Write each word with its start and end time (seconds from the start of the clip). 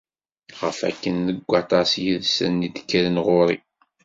Ɣas 0.59 0.79
akken 0.89 1.15
deg 1.27 1.39
waṭas 1.49 1.91
yid-sen 2.03 2.65
i 2.67 2.69
d-kkren 2.69 3.15
ɣur-i. 3.25 3.57